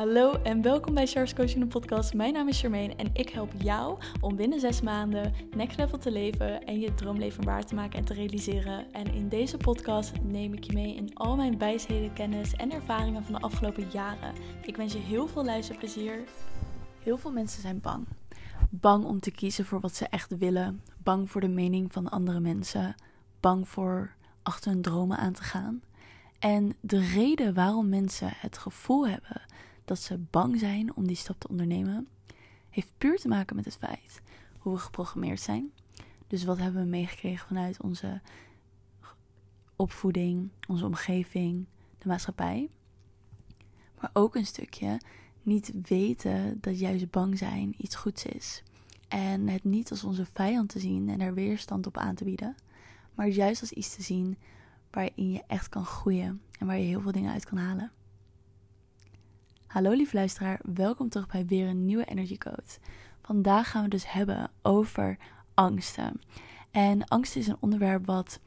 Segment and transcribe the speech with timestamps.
[0.00, 2.14] Hallo en welkom bij Charles Coaching podcast.
[2.14, 6.10] Mijn naam is Charmaine en ik help jou om binnen zes maanden next level te
[6.10, 8.92] leven en je droomleven waar te maken en te realiseren.
[8.92, 13.24] En in deze podcast neem ik je mee in al mijn wijsheden, kennis en ervaringen
[13.24, 14.34] van de afgelopen jaren.
[14.62, 16.24] Ik wens je heel veel luisterplezier.
[17.02, 18.06] Heel veel mensen zijn bang.
[18.70, 20.82] Bang om te kiezen voor wat ze echt willen.
[20.98, 22.94] Bang voor de mening van andere mensen.
[23.40, 25.82] Bang voor achter hun dromen aan te gaan.
[26.38, 29.48] En de reden waarom mensen het gevoel hebben
[29.90, 32.08] dat ze bang zijn om die stap te ondernemen,
[32.68, 34.22] heeft puur te maken met het feit
[34.58, 35.72] hoe we geprogrammeerd zijn.
[36.26, 38.20] Dus wat hebben we meegekregen vanuit onze
[39.76, 41.66] opvoeding, onze omgeving,
[41.98, 42.70] de maatschappij.
[44.00, 45.00] Maar ook een stukje
[45.42, 48.62] niet weten dat juist bang zijn iets goeds is.
[49.08, 52.54] En het niet als onze vijand te zien en er weerstand op aan te bieden,
[53.14, 54.38] maar juist als iets te zien
[54.90, 57.92] waarin je echt kan groeien en waar je heel veel dingen uit kan halen.
[59.70, 62.62] Hallo lieve luisteraar, welkom terug bij weer een nieuwe Energy Code.
[63.22, 65.18] Vandaag gaan we dus hebben over
[65.54, 66.20] angsten.
[66.70, 68.40] En angst is een onderwerp wat,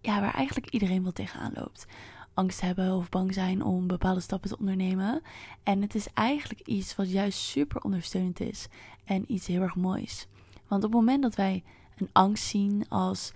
[0.00, 1.86] ja, waar eigenlijk iedereen wel tegenaan loopt.
[2.34, 5.22] Angst hebben of bang zijn om bepaalde stappen te ondernemen.
[5.62, 8.68] En het is eigenlijk iets wat juist super ondersteunend is
[9.04, 10.26] en iets heel erg moois.
[10.68, 11.62] Want op het moment dat wij
[11.96, 13.32] een angst zien als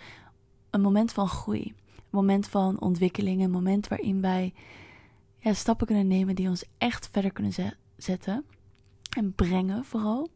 [0.71, 4.55] een moment van groei, een moment van ontwikkeling, een moment waarin wij
[5.39, 7.53] ja, stappen kunnen nemen die ons echt verder kunnen
[7.97, 8.45] zetten
[9.17, 10.29] en brengen vooral,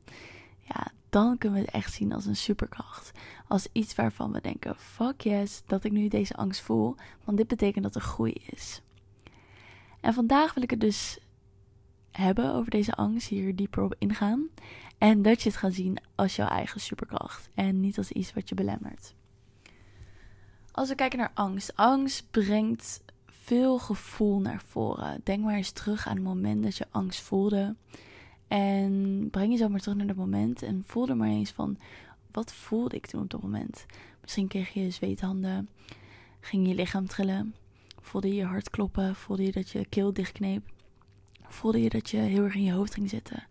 [0.61, 3.12] ja, dan kunnen we het echt zien als een superkracht.
[3.48, 6.94] Als iets waarvan we denken: fuck yes, dat ik nu deze angst voel,
[7.25, 8.83] want dit betekent dat er groei is.
[10.00, 11.19] En vandaag wil ik het dus
[12.11, 14.48] hebben over deze angst, hier dieper op ingaan.
[14.98, 18.48] En dat je het gaat zien als jouw eigen superkracht en niet als iets wat
[18.48, 19.14] je belemmert.
[20.72, 21.77] Als we kijken naar angst.
[21.77, 23.03] Angst brengt
[23.42, 25.20] veel gevoel naar voren.
[25.24, 27.76] Denk maar eens terug aan het moment dat je angst voelde.
[28.48, 30.62] En breng jezelf maar terug naar dat moment.
[30.62, 31.78] En voel er maar eens van,
[32.30, 33.86] wat voelde ik toen op dat moment?
[34.20, 35.69] Misschien kreeg je zweethanden.
[36.41, 37.54] Ging je lichaam trillen?
[38.00, 39.14] Voelde je je hart kloppen?
[39.14, 40.62] Voelde je dat je keel dichtkneep?
[41.42, 43.47] Voelde je dat je heel erg in je hoofd ging zitten?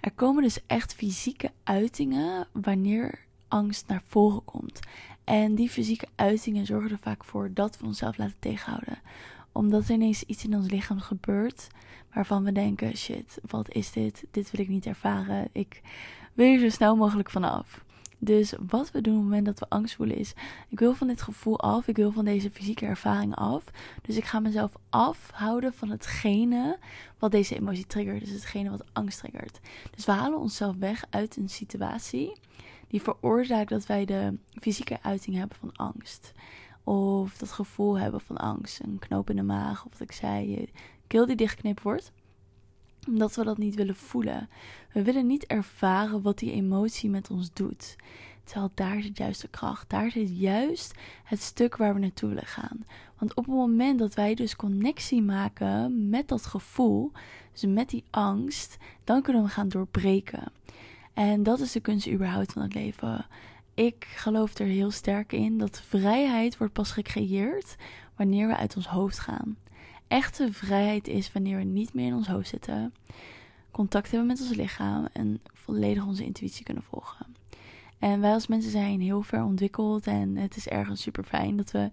[0.00, 3.23] Er komen dus echt fysieke uitingen wanneer
[3.54, 4.80] angst naar voren komt.
[5.24, 8.98] En die fysieke uitingen zorgen er vaak voor dat we onszelf laten tegenhouden.
[9.52, 11.68] Omdat er ineens iets in ons lichaam gebeurt
[12.14, 14.24] waarvan we denken: shit, wat is dit?
[14.30, 15.48] Dit wil ik niet ervaren.
[15.52, 15.82] Ik
[16.32, 17.84] wil er zo snel mogelijk vanaf.
[18.18, 20.34] Dus wat we doen op het moment dat we angst voelen is:
[20.68, 23.64] ik wil van dit gevoel af, ik wil van deze fysieke ervaring af.
[24.02, 26.78] Dus ik ga mezelf afhouden van hetgene
[27.18, 28.20] wat deze emotie triggert.
[28.20, 29.60] Dus hetgene wat angst triggert.
[29.94, 32.32] Dus we halen onszelf weg uit een situatie
[32.88, 36.32] die veroorzaakt dat wij de fysieke uiting hebben van angst.
[36.84, 38.80] Of dat gevoel hebben van angst.
[38.80, 39.84] Een knoop in de maag.
[39.84, 40.68] Of wat ik zei,
[41.06, 42.12] keel die dichtknipt wordt.
[43.06, 44.48] Omdat we dat niet willen voelen.
[44.92, 47.96] We willen niet ervaren wat die emotie met ons doet.
[48.44, 49.90] Terwijl daar zit juist de kracht.
[49.90, 50.94] Daar zit juist
[51.24, 52.86] het stuk waar we naartoe willen gaan.
[53.18, 57.12] Want op het moment dat wij dus connectie maken met dat gevoel,
[57.52, 60.52] dus met die angst, dan kunnen we gaan doorbreken.
[61.14, 63.26] En dat is de kunst überhaupt van het leven.
[63.74, 67.76] Ik geloof er heel sterk in dat vrijheid wordt pas gecreëerd
[68.16, 69.56] wanneer we uit ons hoofd gaan.
[70.08, 72.94] Echte vrijheid is wanneer we niet meer in ons hoofd zitten,
[73.70, 77.26] contact hebben met ons lichaam en volledig onze intuïtie kunnen volgen.
[77.98, 81.70] En wij als mensen zijn heel ver ontwikkeld en het is ergens super fijn dat
[81.70, 81.90] we,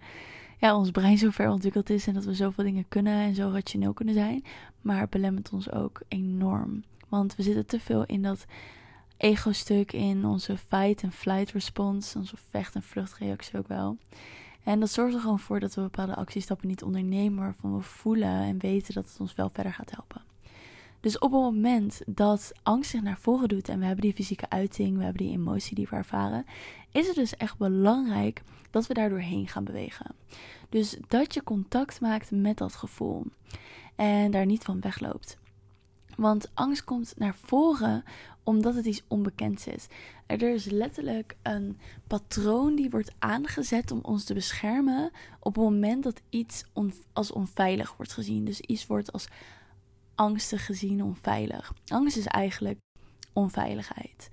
[0.58, 3.50] ja, ons brein zo ver ontwikkeld is en dat we zoveel dingen kunnen en zo
[3.54, 4.44] rationeel kunnen zijn.
[4.82, 6.84] Maar het belemmert ons ook enorm.
[7.10, 8.46] Want we zitten te veel in dat
[9.22, 13.98] ego-stuk in onze fight en flight response, onze vecht- en vluchtreactie ook wel.
[14.64, 18.42] En dat zorgt er gewoon voor dat we bepaalde actiestappen niet ondernemen, waarvan we voelen
[18.42, 20.22] en weten dat het ons wel verder gaat helpen.
[21.00, 24.50] Dus op het moment dat angst zich naar voren doet en we hebben die fysieke
[24.50, 26.46] uiting, we hebben die emotie die we ervaren,
[26.92, 30.16] is het dus echt belangrijk dat we daar doorheen gaan bewegen.
[30.70, 33.26] Dus dat je contact maakt met dat gevoel
[33.96, 35.38] en daar niet van wegloopt.
[36.22, 38.04] Want angst komt naar voren
[38.44, 39.88] omdat het iets onbekends is.
[40.28, 41.78] Er is letterlijk een
[42.08, 46.64] patroon die wordt aangezet om ons te beschermen op het moment dat iets
[47.14, 48.46] als onveilig wordt gezien.
[48.46, 49.28] Dus iets wordt als
[50.16, 51.74] angstig gezien, onveilig.
[51.88, 52.80] Angst is eigenlijk
[53.34, 54.30] onveiligheid.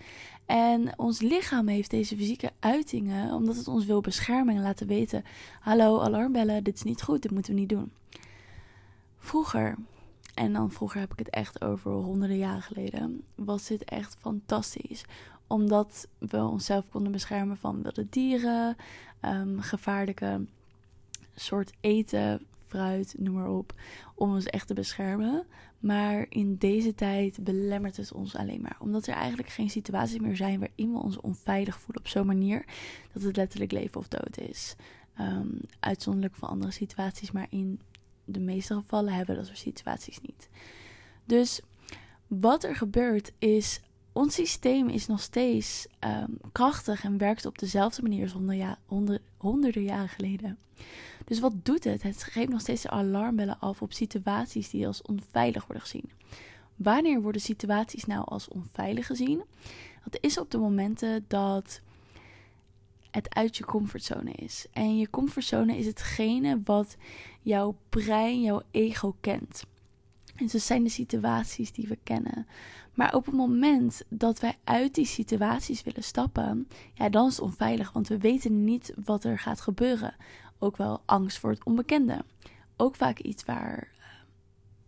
[0.47, 5.25] En ons lichaam heeft deze fysieke uitingen omdat het ons wil beschermen en laten weten:
[5.61, 7.93] hallo, alarmbellen, dit is niet goed, dit moeten we niet doen.
[9.19, 9.77] Vroeger
[10.39, 13.23] en dan vroeger heb ik het echt over honderden jaren geleden.
[13.35, 15.05] Was dit echt fantastisch.
[15.47, 18.77] Omdat we onszelf konden beschermen van wilde dieren,
[19.23, 20.47] um, gevaarlijke
[21.35, 23.75] soort eten, fruit, noem maar op,
[24.15, 25.47] om ons echt te beschermen.
[25.79, 28.77] Maar in deze tijd belemmert het ons alleen maar.
[28.79, 32.65] Omdat er eigenlijk geen situaties meer zijn waarin we ons onveilig voelen op zo'n manier
[33.13, 34.77] dat het letterlijk leven of dood is.
[35.21, 37.81] Um, uitzonderlijk van andere situaties, maar in
[38.29, 40.49] de meeste gevallen hebben dat soort situaties niet.
[41.25, 41.61] Dus
[42.27, 43.81] wat er gebeurt is,
[44.13, 48.67] ons systeem is nog steeds um, krachtig en werkt op dezelfde manier als
[49.37, 50.59] honderden jaren geleden.
[51.25, 52.03] Dus wat doet het?
[52.03, 56.11] Het geeft nog steeds alarmbellen af op situaties die als onveilig worden gezien.
[56.77, 59.43] Wanneer worden situaties nou als onveilig gezien?
[60.05, 61.81] Dat is op de momenten dat
[63.11, 64.67] het uit je comfortzone is.
[64.73, 66.97] En je comfortzone is hetgene wat
[67.41, 69.65] jouw brein, jouw ego kent.
[70.35, 72.47] En dus zijn de situaties die we kennen.
[72.95, 77.45] Maar op het moment dat wij uit die situaties willen stappen, ja, dan is het
[77.45, 80.15] onveilig, want we weten niet wat er gaat gebeuren.
[80.59, 82.25] Ook wel angst voor het onbekende.
[82.77, 84.07] Ook vaak iets waar eh,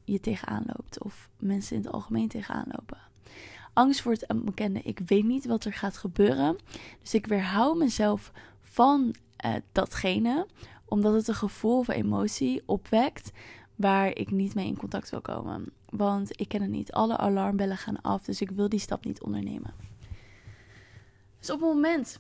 [0.05, 3.10] je tegenaan loopt of mensen in het algemeen tegenaan lopen.
[3.72, 4.81] Angst voor het onbekende.
[4.82, 6.56] Ik weet niet wat er gaat gebeuren.
[7.00, 9.14] Dus ik weerhoud mezelf van
[9.44, 10.46] uh, datgene,
[10.84, 13.31] omdat het een gevoel of emotie opwekt
[13.75, 15.72] waar ik niet mee in contact wil komen.
[15.88, 16.93] Want ik ken het niet.
[16.93, 19.75] Alle alarmbellen gaan af, dus ik wil die stap niet ondernemen.
[21.38, 22.19] Dus op het moment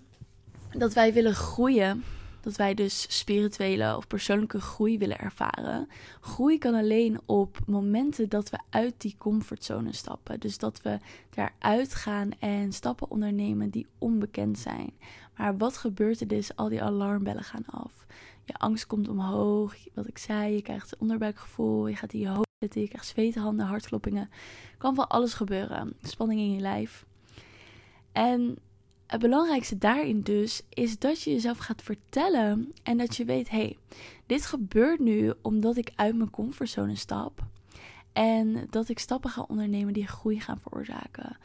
[0.72, 2.04] dat wij willen groeien,
[2.40, 5.88] dat wij dus spirituele of persoonlijke groei willen ervaren.
[6.20, 10.40] Groei kan alleen op momenten dat we uit die comfortzone stappen.
[10.40, 10.98] Dus dat we
[11.30, 14.92] daaruit gaan en stappen ondernemen die onbekend zijn.
[15.36, 16.56] Maar wat gebeurt er dus?
[16.56, 18.06] Al die alarmbellen gaan af.
[18.44, 19.74] Je angst komt omhoog.
[19.94, 21.86] Wat ik zei, je krijgt onderbuikgevoel.
[21.86, 22.80] Je gaat in je hoofd zitten.
[22.80, 24.30] Je krijgt zweethanden, hartkloppingen.
[24.78, 25.92] Kan van alles gebeuren.
[26.02, 27.04] Spanning in je lijf.
[28.12, 28.58] En
[29.10, 33.56] het belangrijkste daarin dus is dat je jezelf gaat vertellen en dat je weet: hé,
[33.56, 33.76] hey,
[34.26, 37.46] dit gebeurt nu omdat ik uit mijn comfortzone stap.
[38.12, 41.36] En dat ik stappen ga ondernemen die groei gaan veroorzaken.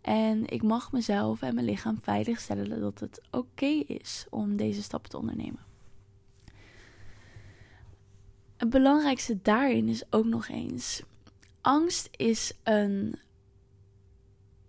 [0.00, 5.10] En ik mag mezelf en mijn lichaam veiligstellen dat het oké is om deze stappen
[5.10, 5.60] te ondernemen.
[8.56, 11.02] Het belangrijkste daarin is ook nog eens:
[11.60, 13.18] angst is een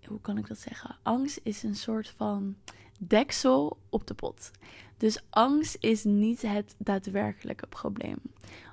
[0.05, 0.97] hoe kan ik dat zeggen?
[1.03, 2.55] Angst is een soort van
[2.97, 4.51] deksel op de pot.
[4.97, 8.17] Dus angst is niet het daadwerkelijke probleem.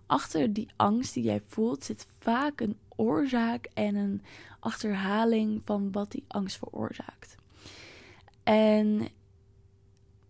[0.06, 4.22] Achter die angst die jij voelt zit vaak een oorzaak en een
[4.60, 7.36] achterhaling van wat die angst veroorzaakt.
[8.42, 9.08] En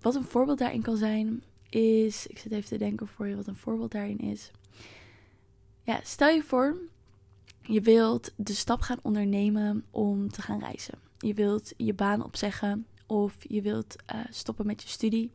[0.00, 2.26] wat een voorbeeld daarin kan zijn, is.
[2.26, 4.50] Ik zit even te denken voor je wat een voorbeeld daarin is.
[5.82, 6.76] Ja, stel je voor,
[7.68, 10.98] je wilt de stap gaan ondernemen om te gaan reizen.
[11.18, 15.30] Je wilt je baan opzeggen of je wilt uh, stoppen met je studie.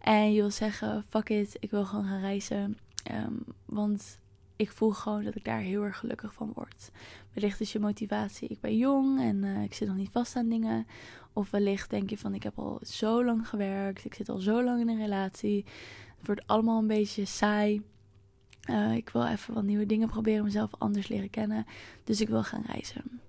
[0.00, 2.78] En je wil zeggen: fuck it, ik wil gewoon gaan reizen.
[3.12, 4.18] Um, want
[4.56, 6.90] ik voel gewoon dat ik daar heel erg gelukkig van word.
[7.32, 10.48] Wellicht is je motivatie: ik ben jong en uh, ik zit nog niet vast aan
[10.48, 10.86] dingen.
[11.32, 14.64] Of wellicht denk je van: ik heb al zo lang gewerkt, ik zit al zo
[14.64, 15.64] lang in een relatie.
[16.18, 17.82] Het wordt allemaal een beetje saai.
[18.70, 21.66] Uh, ik wil even wat nieuwe dingen proberen, mezelf anders leren kennen.
[22.04, 23.20] Dus ik wil gaan reizen.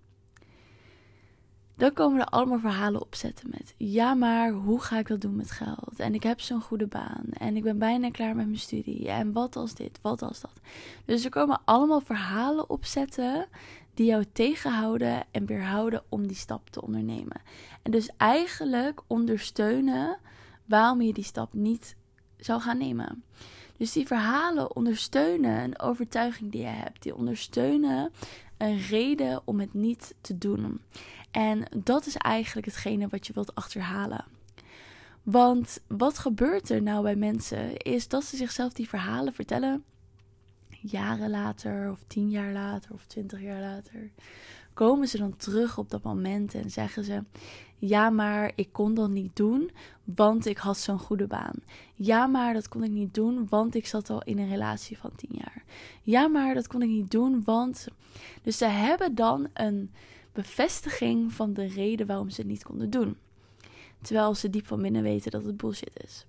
[1.76, 5.52] Dan komen er allemaal verhalen opzetten met: ja, maar hoe ga ik dat doen met
[5.52, 5.94] geld?
[6.00, 7.26] En ik heb zo'n goede baan.
[7.34, 9.10] En ik ben bijna klaar met mijn studie.
[9.10, 10.60] En wat als dit, wat als dat?
[11.06, 13.48] Dus er komen allemaal verhalen opzetten
[13.94, 17.42] die jou tegenhouden en weerhouden om die stap te ondernemen.
[17.82, 20.18] En dus eigenlijk ondersteunen
[20.66, 21.96] waarom je die stap niet
[22.38, 23.24] zou gaan nemen.
[23.84, 27.04] Dus die verhalen ondersteunen een overtuiging die je hebt.
[27.04, 28.12] Die ondersteunen
[28.58, 30.82] een reden om het niet te doen.
[31.32, 34.26] En dat is eigenlijk hetgene wat je wilt achterhalen.
[35.24, 39.84] Want wat gebeurt er nou bij mensen is dat ze zichzelf die verhalen vertellen.
[40.70, 44.12] Jaren later, of tien jaar later, of twintig jaar later.
[44.74, 47.24] Komen ze dan terug op dat moment en zeggen ze:
[47.78, 49.72] Ja, maar ik kon dat niet doen,
[50.04, 51.56] want ik had zo'n goede baan.
[51.96, 55.12] Ja, maar dat kon ik niet doen, want ik zat al in een relatie van
[55.16, 55.64] tien jaar.
[56.02, 57.88] Ja, maar dat kon ik niet doen, want.
[58.42, 59.92] Dus ze hebben dan een
[60.32, 63.18] bevestiging van de reden waarom ze het niet konden doen.
[64.02, 66.26] Terwijl ze diep van binnen weten dat het bullshit is.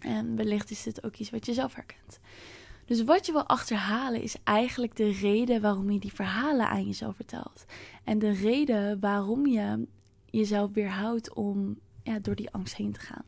[0.00, 2.20] En wellicht is dit ook iets wat je zelf herkent.
[2.90, 7.16] Dus wat je wil achterhalen is eigenlijk de reden waarom je die verhalen aan jezelf
[7.16, 7.64] vertelt.
[8.04, 9.86] En de reden waarom je
[10.30, 13.24] jezelf weerhoudt om ja, door die angst heen te gaan.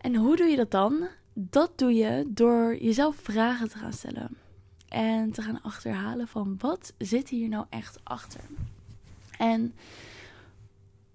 [0.00, 1.08] En hoe doe je dat dan?
[1.32, 4.36] Dat doe je door jezelf vragen te gaan stellen.
[4.88, 8.40] En te gaan achterhalen van wat zit hier nou echt achter.
[9.38, 9.74] En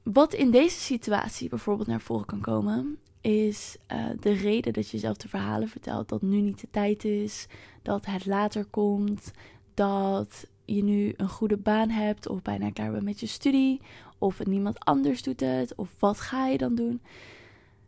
[0.03, 4.91] wat in deze situatie bijvoorbeeld naar voren kan komen, is uh, de reden dat je
[4.91, 7.47] jezelf de verhalen vertelt dat nu niet de tijd is,
[7.81, 9.31] dat het later komt,
[9.73, 13.81] dat je nu een goede baan hebt of bijna klaar bent met je studie,
[14.17, 17.01] of niemand anders doet het, of wat ga je dan doen?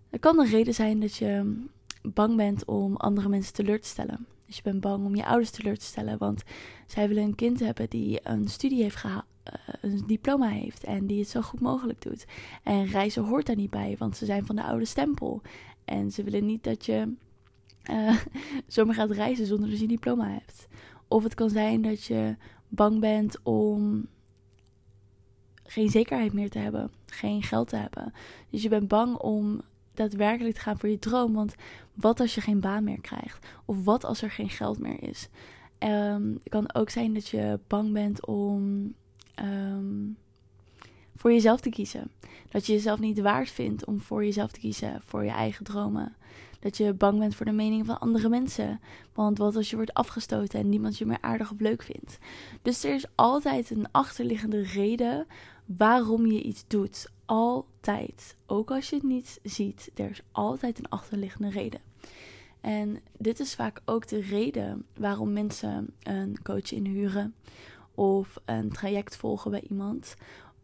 [0.09, 1.63] Het kan een reden zijn dat je
[2.01, 4.25] bang bent om andere mensen teleur te stellen.
[4.45, 6.43] Dus je bent bang om je ouders teleur te stellen, want
[6.87, 9.25] zij willen een kind hebben die een studie heeft gehaald,
[9.81, 12.25] een diploma heeft en die het zo goed mogelijk doet.
[12.63, 15.41] En reizen hoort daar niet bij, want ze zijn van de oude stempel.
[15.85, 17.13] En ze willen niet dat je
[17.91, 18.17] uh,
[18.67, 20.67] zomaar gaat reizen zonder dat je diploma hebt.
[21.07, 22.35] Of het kan zijn dat je
[22.67, 24.07] bang bent om
[25.63, 28.13] geen zekerheid meer te hebben, geen geld te hebben.
[28.49, 29.61] Dus je bent bang om
[29.93, 31.33] daadwerkelijk te gaan voor je droom.
[31.33, 31.55] Want
[31.93, 33.47] wat als je geen baan meer krijgt?
[33.65, 35.29] Of wat als er geen geld meer is?
[35.79, 38.93] Um, het kan ook zijn dat je bang bent om
[39.41, 40.17] um,
[41.15, 42.11] voor jezelf te kiezen.
[42.49, 46.15] Dat je jezelf niet waard vindt om voor jezelf te kiezen, voor je eigen dromen.
[46.59, 48.79] Dat je bang bent voor de mening van andere mensen.
[49.13, 52.17] Want wat als je wordt afgestoten en niemand je meer aardig of leuk vindt?
[52.61, 55.27] Dus er is altijd een achterliggende reden
[55.65, 57.09] waarom je iets doet.
[57.25, 58.35] Altijd.
[58.45, 61.81] Ook als je het niet ziet, er is altijd een achterliggende reden.
[62.61, 67.35] En dit is vaak ook de reden waarom mensen een coach inhuren
[67.95, 70.15] of een traject volgen bij iemand.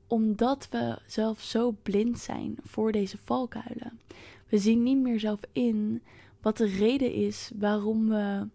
[0.07, 4.00] Omdat we zelf zo blind zijn voor deze valkuilen.
[4.47, 6.01] We zien niet meer zelf in
[6.41, 8.47] wat de reden is waarom we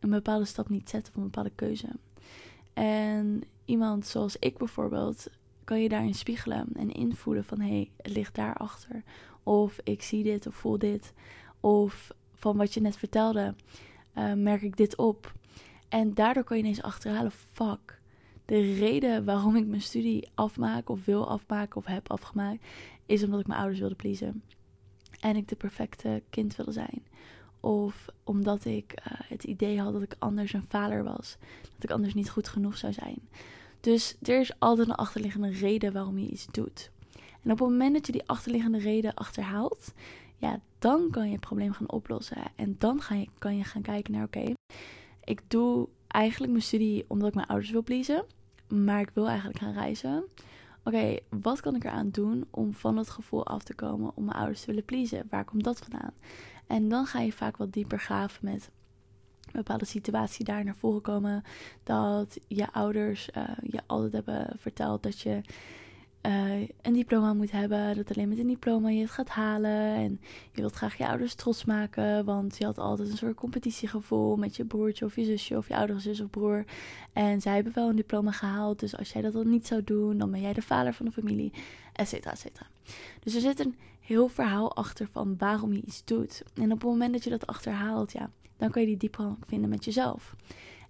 [0.00, 1.88] een bepaalde stap niet zetten of een bepaalde keuze.
[2.72, 5.26] En iemand zoals ik bijvoorbeeld
[5.64, 9.02] kan je daarin spiegelen en invoelen van hé, hey, het ligt daarachter.
[9.42, 11.12] Of ik zie dit of voel dit.
[11.60, 13.54] Of van wat je net vertelde,
[14.18, 15.32] uh, merk ik dit op.
[15.88, 18.00] En daardoor kan je ineens achterhalen, fuck.
[18.44, 22.64] De reden waarom ik mijn studie afmaak of wil afmaken of heb afgemaakt,
[23.06, 24.42] is omdat ik mijn ouders wilde pleasen.
[25.20, 27.02] En ik de perfecte kind wilde zijn.
[27.60, 31.36] Of omdat ik uh, het idee had dat ik anders een vader was.
[31.62, 33.18] Dat ik anders niet goed genoeg zou zijn.
[33.80, 36.90] Dus er is altijd een achterliggende reden waarom je iets doet.
[37.42, 39.92] En op het moment dat je die achterliggende reden achterhaalt,
[40.36, 42.42] ja, dan kan je het probleem gaan oplossen.
[42.56, 44.52] En dan ga je, kan je gaan kijken naar, oké,
[45.24, 48.24] ik doe eigenlijk mijn studie omdat ik mijn ouders wil pleasen,
[48.68, 50.24] maar ik wil eigenlijk gaan reizen.
[50.84, 54.36] Oké, wat kan ik eraan doen om van het gevoel af te komen om mijn
[54.36, 55.26] ouders te willen pleasen?
[55.30, 56.12] Waar komt dat vandaan?
[56.66, 58.70] En dan ga je vaak wat dieper graven met
[59.52, 61.42] bepaalde situatie daar naar voren komen.
[61.82, 65.40] Dat je ouders uh, je altijd hebben verteld dat je
[66.26, 67.96] uh, een diploma moet hebben.
[67.96, 69.94] Dat alleen met een diploma je het gaat halen.
[69.94, 70.20] En
[70.52, 72.24] je wilt graag je ouders trots maken.
[72.24, 75.76] Want je had altijd een soort competitiegevoel met je broertje of je zusje of je
[75.76, 76.64] oudere zus of broer.
[77.12, 78.80] En zij hebben wel een diploma gehaald.
[78.80, 81.12] Dus als jij dat dan niet zou doen, dan ben jij de vader van de
[81.12, 81.52] familie.
[81.92, 82.66] Et cetera, et cetera.
[83.20, 86.42] Dus er zit een heel verhaal achter van waarom je iets doet.
[86.54, 89.70] En op het moment dat je dat achterhaalt, ja, dan kan je die diepgang vinden
[89.70, 90.34] met jezelf.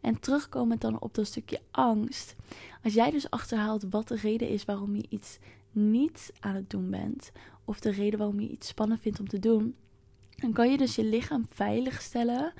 [0.05, 2.37] En terugkomend dan op dat stukje angst.
[2.83, 5.39] Als jij dus achterhaalt wat de reden is waarom je iets
[5.73, 7.33] niet aan het doen bent,
[7.65, 9.75] of de reden waarom je iets spannend vindt om te doen,
[10.37, 12.53] dan kan je dus je lichaam veilig stellen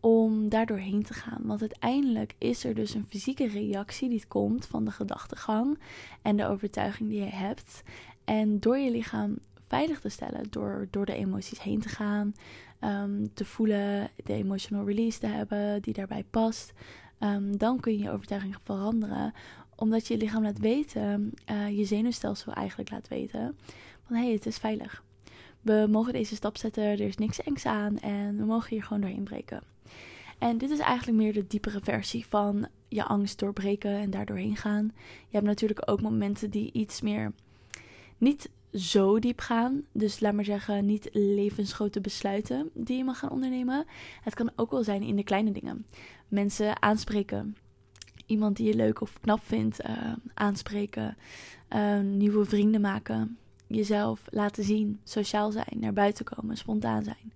[0.00, 1.40] om daardoor heen te gaan.
[1.44, 5.78] Want uiteindelijk is er dus een fysieke reactie die komt van de gedachtegang
[6.22, 7.82] en de overtuiging die je hebt.
[8.24, 12.34] En door je lichaam veilig te stellen, door door de emoties heen te gaan,
[12.84, 16.72] um, te voelen, de emotional release te hebben die daarbij past,
[17.20, 19.32] um, dan kun je je overtuiging veranderen.
[19.76, 23.56] Omdat je je lichaam laat weten, uh, je zenuwstelsel eigenlijk laat weten,
[24.06, 25.04] van hé, hey, het is veilig.
[25.60, 29.02] We mogen deze stap zetten, er is niks engs aan en we mogen hier gewoon
[29.02, 29.62] doorheen breken.
[30.38, 34.56] En dit is eigenlijk meer de diepere versie van je angst doorbreken en daar doorheen
[34.56, 34.92] gaan.
[35.28, 37.32] Je hebt natuurlijk ook momenten die iets meer
[38.18, 39.82] niet zo diep gaan.
[39.92, 43.86] Dus laat maar zeggen, niet levensgrote besluiten die je mag gaan ondernemen.
[44.22, 45.86] Het kan ook wel zijn in de kleine dingen.
[46.28, 47.56] Mensen aanspreken.
[48.26, 51.16] Iemand die je leuk of knap vindt, uh, aanspreken.
[51.74, 53.38] Uh, nieuwe vrienden maken.
[53.66, 57.32] Jezelf laten zien, sociaal zijn, naar buiten komen, spontaan zijn.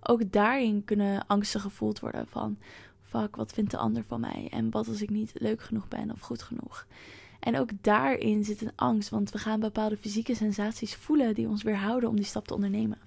[0.00, 2.58] Ook daarin kunnen angsten gevoeld worden van...
[3.02, 4.48] Fuck, wat vindt de ander van mij?
[4.50, 6.86] En wat als ik niet leuk genoeg ben of goed genoeg?
[7.44, 11.62] En ook daarin zit een angst, want we gaan bepaalde fysieke sensaties voelen die ons
[11.62, 12.98] weerhouden om die stap te ondernemen.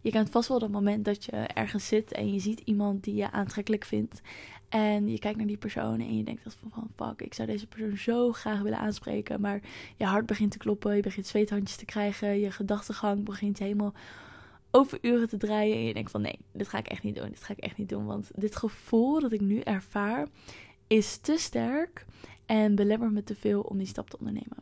[0.00, 3.14] Je kent vast wel dat moment dat je ergens zit en je ziet iemand die
[3.14, 4.20] je aantrekkelijk vindt.
[4.68, 7.96] En je kijkt naar die persoon en je denkt van fuck, ik zou deze persoon
[7.96, 9.40] zo graag willen aanspreken.
[9.40, 9.60] Maar
[9.96, 13.92] je hart begint te kloppen, je begint zweethandjes te krijgen, je gedachtegang begint helemaal
[14.70, 15.76] over uren te draaien.
[15.76, 17.76] En je denkt van nee, dit ga ik echt niet doen, dit ga ik echt
[17.76, 18.04] niet doen.
[18.04, 20.26] Want dit gevoel dat ik nu ervaar
[20.86, 22.04] is te sterk
[22.48, 24.56] en belemmer me te veel om die stap te ondernemen.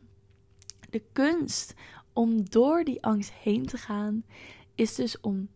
[0.91, 1.75] De kunst
[2.13, 4.25] om door die angst heen te gaan
[4.75, 5.49] is dus om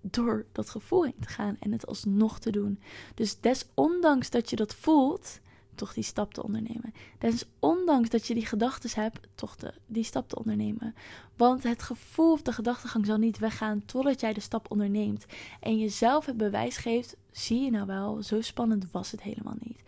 [0.00, 2.80] door dat gevoel heen te gaan en het alsnog te doen.
[3.14, 5.40] Dus desondanks dat je dat voelt,
[5.74, 6.94] toch die stap te ondernemen.
[7.18, 10.94] Desondanks dat je die gedachten hebt, toch de, die stap te ondernemen.
[11.36, 15.26] Want het gevoel of de gedachtegang zal niet weggaan totdat jij de stap onderneemt.
[15.60, 19.82] En jezelf het bewijs geeft, zie je nou wel, zo spannend was het helemaal niet.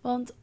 [0.00, 0.34] Want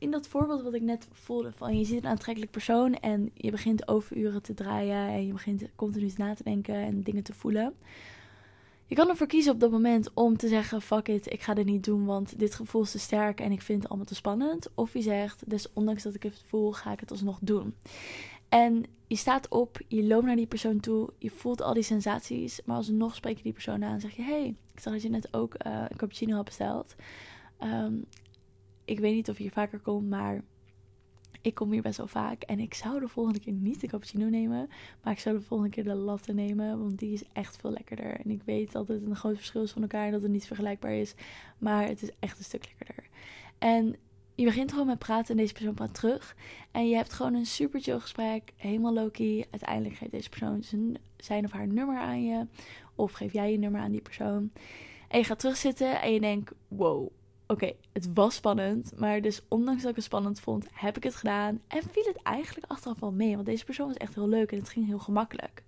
[0.00, 3.50] in dat voorbeeld wat ik net voelde van je ziet een aantrekkelijk persoon en je
[3.50, 7.74] begint overuren te draaien en je begint continu na te denken en dingen te voelen.
[8.86, 11.64] Je kan ervoor kiezen op dat moment om te zeggen: fuck it, ik ga dit
[11.64, 14.68] niet doen, want dit gevoel is te sterk en ik vind het allemaal te spannend.
[14.74, 17.74] Of je zegt: dus ondanks dat ik het voel, ga ik het alsnog doen.
[18.48, 22.60] En je staat op, je loopt naar die persoon toe, je voelt al die sensaties,
[22.64, 25.10] maar alsnog spreek je die persoon aan en zeg je: hey, ik zag dat je
[25.10, 26.94] net ook uh, een cappuccino had besteld.
[27.58, 27.94] Ehm,
[28.84, 30.42] ik weet niet of je hier vaker komt, maar
[31.42, 32.42] ik kom hier best wel vaak.
[32.42, 34.68] En ik zou de volgende keer niet de cappuccino nemen.
[35.02, 36.78] Maar ik zou de volgende keer de latte nemen.
[36.78, 38.20] Want die is echt veel lekkerder.
[38.20, 40.06] En ik weet dat het een groot verschil is van elkaar.
[40.06, 41.14] En dat het niet vergelijkbaar is.
[41.58, 43.08] Maar het is echt een stuk lekkerder.
[43.58, 43.96] En
[44.34, 45.30] je begint gewoon met praten.
[45.30, 46.36] En deze persoon praat terug.
[46.70, 48.52] En je hebt gewoon een super chill gesprek.
[48.56, 49.46] Helemaal low-key.
[49.50, 50.62] Uiteindelijk geeft deze persoon
[51.16, 52.46] zijn, of haar nummer aan je.
[52.94, 54.50] Of geef jij je nummer aan die persoon.
[55.08, 56.00] En je gaat terugzitten.
[56.00, 57.10] En je denkt: wow
[57.50, 61.14] Oké, het was spannend, maar dus ondanks dat ik het spannend vond, heb ik het
[61.14, 61.60] gedaan.
[61.66, 64.58] En viel het eigenlijk achteraf wel mee, want deze persoon was echt heel leuk en
[64.58, 65.62] het ging heel gemakkelijk.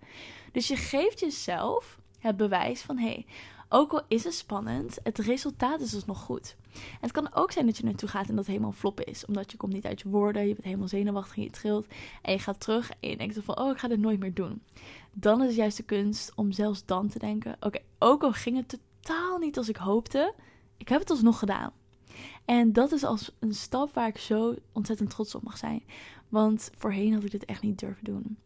[0.53, 3.27] Dus je geeft jezelf het bewijs van, hé, hey,
[3.69, 6.57] ook al is het spannend, het resultaat is dus nog goed.
[6.75, 9.25] En het kan ook zijn dat je naartoe gaat en dat helemaal flop is.
[9.27, 11.87] Omdat je komt niet uit je woorden, je bent helemaal zenuwachtig en je trilt.
[12.23, 14.63] En je gaat terug en je denkt van, oh, ik ga dit nooit meer doen.
[15.13, 18.57] Dan is het juist de kunst om zelfs dan te denken, oké, ook al ging
[18.57, 20.35] het totaal niet als ik hoopte
[20.77, 21.73] ik heb het alsnog gedaan.
[22.45, 25.83] En dat is als een stap waar ik zo ontzettend trots op mag zijn.
[26.29, 28.37] Want voorheen had ik dit echt niet durven doen.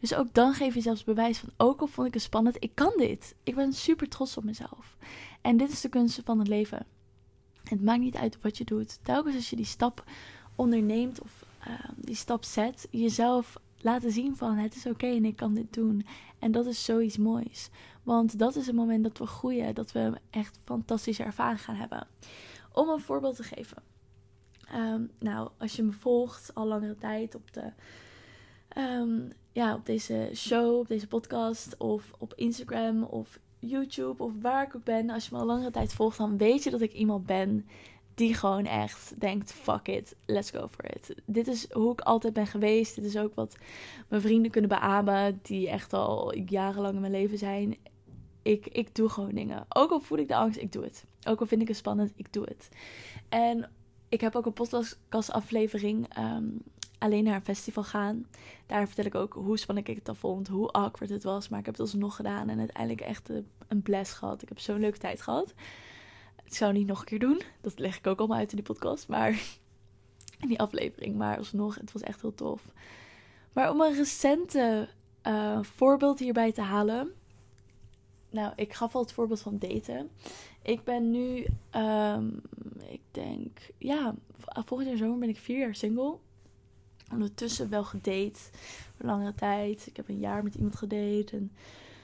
[0.00, 2.74] Dus ook dan geef je zelfs bewijs van, ook al vond ik het spannend, ik
[2.74, 3.34] kan dit.
[3.42, 4.96] Ik ben super trots op mezelf.
[5.40, 6.86] En dit is de kunst van het leven.
[7.64, 8.98] Het maakt niet uit wat je doet.
[9.02, 10.04] Telkens als je die stap
[10.54, 15.36] onderneemt of ehm, die stap zet, jezelf laten zien van het is oké en ik
[15.36, 16.06] kan dit doen.
[16.38, 17.70] En dat is zoiets moois.
[18.04, 22.06] Want dat is het moment dat we groeien, dat we echt fantastische ervaring gaan hebben.
[22.72, 23.82] Om een voorbeeld te geven.
[24.68, 27.72] Ehm, nou, als je me volgt al langere tijd op, de,
[28.68, 29.20] ehm,
[29.52, 34.76] ja, op deze show, op deze podcast, of op Instagram of YouTube of waar ik
[34.76, 37.26] ook ben, als je me al langere tijd volgt, dan weet je dat ik iemand
[37.26, 37.66] ben
[38.14, 41.14] die gewoon echt denkt: fuck it, let's go for it.
[41.24, 42.94] Dit is hoe ik altijd ben geweest.
[42.94, 43.56] Dit is ook wat
[44.08, 47.76] mijn vrienden kunnen beamen, die echt al jarenlang in mijn leven zijn.
[48.44, 49.66] Ik, ik doe gewoon dingen.
[49.68, 51.04] Ook al voel ik de angst, ik doe het.
[51.28, 52.68] Ook al vind ik het spannend, ik doe het.
[53.28, 53.70] En
[54.08, 56.62] ik heb ook een podcastaflevering um,
[56.98, 58.26] alleen naar een festival gaan.
[58.66, 61.48] Daar vertel ik ook hoe spannend ik het al vond, hoe awkward het was.
[61.48, 63.30] Maar ik heb het alsnog gedaan en uiteindelijk echt
[63.68, 64.42] een blast gehad.
[64.42, 65.54] Ik heb zo'n leuke tijd gehad.
[66.44, 67.40] Ik zou niet nog een keer doen.
[67.60, 69.08] Dat leg ik ook allemaal uit in die podcast.
[69.08, 69.30] Maar
[70.42, 71.16] in die aflevering.
[71.16, 72.62] Maar alsnog, het was echt heel tof.
[73.52, 74.88] Maar om een recente
[75.22, 77.12] uh, voorbeeld hierbij te halen.
[78.34, 80.10] Nou, ik gaf al het voorbeeld van daten.
[80.62, 82.40] Ik ben nu, um,
[82.86, 84.14] ik denk, ja,
[84.64, 86.16] volgend jaar zomer ben ik vier jaar single.
[87.12, 88.38] Ondertussen wel gedate
[88.96, 89.86] voor langere tijd.
[89.86, 91.52] Ik heb een jaar met iemand gedate en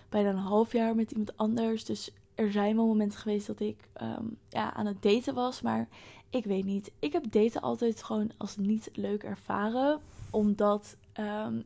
[0.08, 1.84] bijna een half jaar met iemand anders.
[1.84, 5.62] Dus er zijn wel momenten geweest dat ik ehm, ja, aan het daten was.
[5.62, 5.88] Maar
[6.30, 6.90] ik weet niet.
[6.98, 10.00] Ik heb daten altijd gewoon als niet leuk ervaren.
[10.30, 11.64] Omdat, um,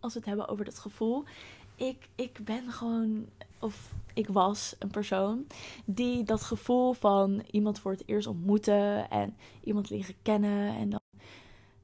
[0.00, 1.24] als we het hebben over dat gevoel.
[1.74, 3.26] Ik, ik ben gewoon,
[3.60, 5.46] of ik was een persoon
[5.84, 11.00] die dat gevoel van iemand voor het eerst ontmoeten en iemand leren kennen en dan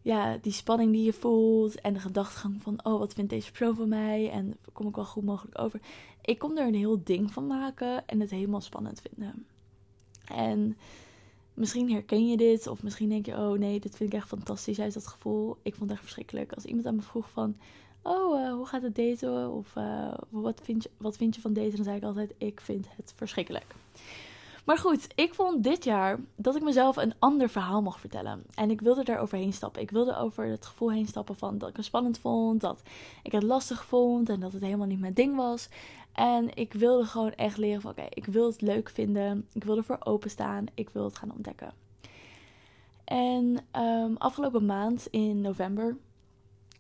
[0.03, 3.77] ja, die spanning die je voelt en de gedachtegang van, oh, wat vindt deze persoon
[3.77, 5.81] van mij en kom ik wel goed mogelijk over.
[6.23, 9.47] Ik kon er een heel ding van maken en het helemaal spannend vinden.
[10.25, 10.77] En
[11.55, 14.81] misschien herken je dit of misschien denk je, oh nee, dit vind ik echt fantastisch
[14.81, 15.57] uit dat gevoel.
[15.63, 16.53] Ik vond het echt verschrikkelijk.
[16.53, 17.57] Als iemand aan me vroeg van,
[18.07, 19.51] oh, uh, hoe gaat het daten?
[19.53, 21.77] Of uh, wat, vind je, wat vind je van daten?
[21.77, 23.75] Dan zei ik altijd, ik vind het verschrikkelijk.
[24.65, 28.45] Maar goed, ik vond dit jaar dat ik mezelf een ander verhaal mocht vertellen.
[28.55, 29.83] En ik wilde daar overheen stappen.
[29.83, 32.83] Ik wilde over het gevoel heen stappen van dat ik het spannend vond, dat
[33.23, 35.69] ik het lastig vond en dat het helemaal niet mijn ding was.
[36.13, 39.47] En ik wilde gewoon echt leren van oké, ik wil het leuk vinden.
[39.53, 40.65] Ik wil ervoor openstaan.
[40.75, 41.73] Ik wil het gaan ontdekken.
[43.05, 45.97] En um, afgelopen maand in november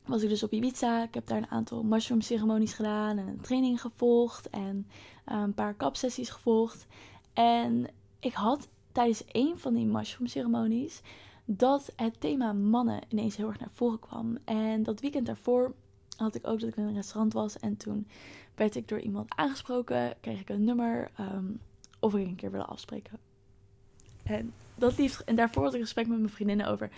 [0.06, 1.02] was ik dus op Ibiza.
[1.02, 4.86] Ik heb daar een aantal mushroom ceremonies gedaan en een training gevolgd en
[5.24, 6.86] eh, een paar kapsessies gevolgd.
[7.32, 7.86] En
[8.20, 11.00] ik had tijdens een van die mushroom ceremonies
[11.44, 14.38] dat het thema mannen ineens heel erg naar voren kwam.
[14.44, 15.74] En dat weekend daarvoor
[16.16, 17.58] had ik ook dat ik in een restaurant was.
[17.58, 18.08] En toen
[18.54, 20.14] werd ik door iemand aangesproken.
[20.20, 21.10] Kreeg ik een nummer.
[21.16, 21.44] ehm,
[22.00, 23.18] of ik een keer wilde afspreken.
[24.22, 26.90] En, dat liefst, en daarvoor had ik een gesprek met mijn vriendinnen over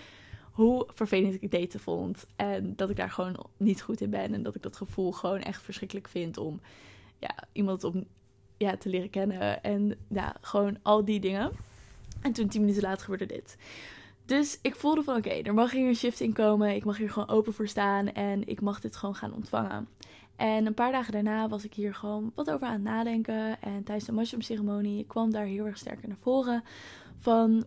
[0.58, 2.26] hoe vervelend ik daten vond.
[2.36, 4.34] En dat ik daar gewoon niet goed in ben.
[4.34, 6.60] En dat ik dat gevoel gewoon echt verschrikkelijk vind om
[7.18, 8.04] ja, iemand om,
[8.56, 9.62] ja, te leren kennen.
[9.62, 11.50] En ja, gewoon al die dingen.
[12.20, 13.56] En toen tien minuten later gebeurde dit.
[14.24, 16.74] Dus ik voelde van oké, er mag hier een shift in komen.
[16.74, 18.12] Ik mag hier gewoon open voor staan.
[18.12, 19.88] En ik mag dit gewoon gaan ontvangen.
[20.36, 23.60] En een paar dagen daarna was ik hier gewoon wat over aan het nadenken.
[23.62, 26.62] En tijdens de mushroom ceremonie kwam daar heel erg sterk naar voren.
[27.18, 27.66] Van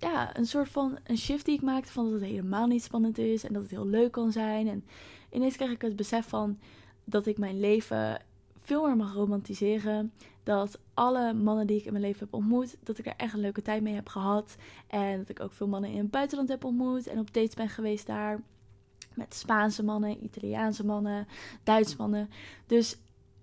[0.00, 3.18] ja, een soort van een shift die ik maakte van dat het helemaal niet spannend
[3.18, 3.44] is.
[3.44, 4.68] En dat het heel leuk kan zijn.
[4.68, 4.84] En
[5.30, 6.58] ineens kreeg ik het besef van
[7.04, 8.22] dat ik mijn leven
[8.58, 10.12] veel meer mag romantiseren.
[10.42, 13.40] Dat alle mannen die ik in mijn leven heb ontmoet, dat ik er echt een
[13.40, 14.56] leuke tijd mee heb gehad.
[14.86, 17.68] En dat ik ook veel mannen in het buitenland heb ontmoet en op dates ben
[17.68, 18.40] geweest daar.
[19.14, 21.26] Met Spaanse mannen, Italiaanse mannen,
[21.62, 22.30] Duitse mannen.
[22.66, 22.96] Dus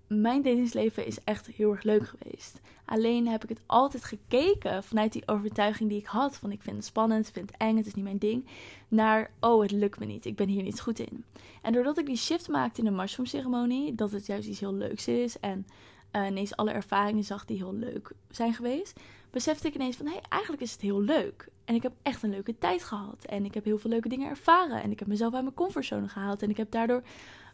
[0.08, 2.60] mijn datingsleven is echt heel erg leuk geweest.
[2.84, 6.36] Alleen heb ik het altijd gekeken vanuit die overtuiging die ik had.
[6.36, 8.46] Van ik vind het spannend, ik vind het eng, het is niet mijn ding.
[8.88, 11.24] Naar, oh het lukt me niet, ik ben hier niet goed in.
[11.62, 14.74] En doordat ik die shift maakte in de mushroom ceremonie, dat het juist iets heel
[14.74, 15.40] leuks is.
[15.40, 15.66] En
[16.12, 19.00] uh, ineens alle ervaringen zag die heel leuk zijn geweest.
[19.30, 21.48] Besefte ik ineens van, hé, hey, eigenlijk is het heel leuk.
[21.64, 23.24] En ik heb echt een leuke tijd gehad.
[23.24, 24.82] En ik heb heel veel leuke dingen ervaren.
[24.82, 26.42] En ik heb mezelf uit mijn comfortzone gehaald.
[26.42, 27.02] En ik heb daardoor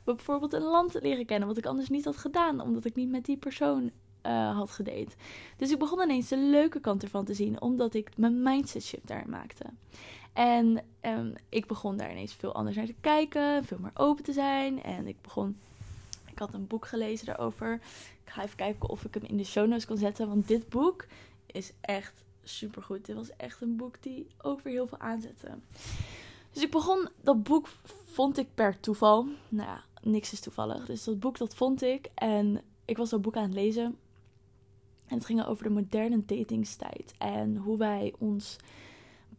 [0.05, 1.49] bijvoorbeeld een land leren kennen.
[1.49, 2.61] Wat ik anders niet had gedaan.
[2.61, 3.91] Omdat ik niet met die persoon
[4.27, 5.17] uh, had gedate.
[5.57, 7.61] Dus ik begon ineens de leuke kant ervan te zien.
[7.61, 9.65] Omdat ik mijn mindset shift daarin maakte.
[10.33, 13.65] En um, ik begon daar ineens veel anders naar te kijken.
[13.65, 14.83] Veel meer open te zijn.
[14.83, 15.59] En ik begon...
[16.31, 17.75] Ik had een boek gelezen daarover.
[18.25, 20.29] Ik ga even kijken of ik hem in de show notes kan zetten.
[20.29, 21.07] Want dit boek
[21.47, 23.07] is echt supergoed.
[23.07, 25.49] Dit was echt een boek die weer heel veel aanzette.
[26.53, 27.69] Dus ik begon, dat boek
[28.05, 29.27] vond ik per toeval.
[29.49, 30.87] Nou ja, niks is toevallig.
[30.87, 32.11] Dus dat boek, dat vond ik.
[32.15, 33.85] En ik was dat boek aan het lezen.
[35.07, 37.15] En het ging over de moderne datingstijd.
[37.19, 38.57] En hoe wij ons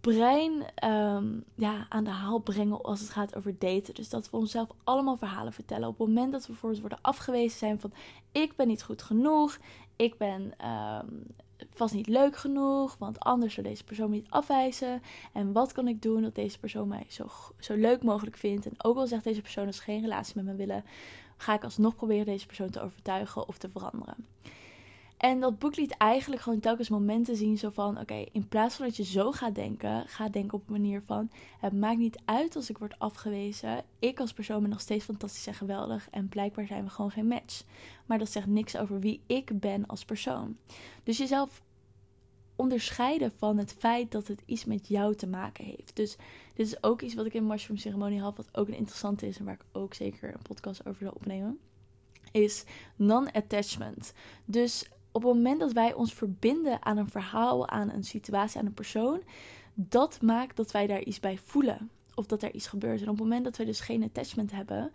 [0.01, 0.51] brein
[0.84, 3.93] um, ja, aan de haal brengen als het gaat over daten.
[3.93, 5.88] Dus dat we onszelf allemaal verhalen vertellen.
[5.88, 7.93] Op het moment dat we bijvoorbeeld worden afgewezen zijn van...
[8.32, 9.58] ik ben niet goed genoeg,
[9.95, 11.25] ik ben um,
[11.70, 12.98] vast niet leuk genoeg...
[12.98, 15.02] want anders zou deze persoon me niet afwijzen.
[15.34, 17.28] En wat kan ik doen dat deze persoon mij zo,
[17.60, 18.65] zo leuk mogelijk vindt?
[18.65, 20.84] En ook al zegt deze persoon dat ze geen relatie met me willen...
[21.38, 24.28] ga ik alsnog proberen deze persoon te overtuigen of te veranderen.
[25.17, 27.99] En dat boek liet eigenlijk gewoon telkens momenten zien zo van...
[27.99, 31.30] Oké, in plaats van dat je zo gaat denken, ga denken op een manier van...
[31.60, 33.84] Het maakt niet uit als ik word afgewezen.
[33.99, 36.10] Ik als persoon ben nog steeds fantastisch en geweldig.
[36.10, 37.63] En blijkbaar zijn we gewoon geen match.
[38.06, 40.58] Maar dat zegt niks over wie ik ben als persoon.
[41.04, 41.62] Dus jezelf
[42.56, 45.95] onderscheiden van het feit dat het iets met jou te maken heeft.
[45.95, 46.15] Dus
[46.54, 48.38] dit is ook iets wat ik in Mushroom Ceremonie had...
[48.38, 51.60] wat ook een interessante is en waar ik ook zeker een podcast over wil opnemen
[52.36, 52.63] is
[52.95, 54.13] non-attachment.
[54.45, 58.65] Dus op het moment dat wij ons verbinden aan een verhaal, aan een situatie, aan
[58.65, 59.21] een persoon,
[59.73, 61.89] dat maakt dat wij daar iets bij voelen.
[62.15, 63.01] Of dat er iets gebeurt.
[63.01, 64.91] En op het moment dat wij dus geen attachment hebben,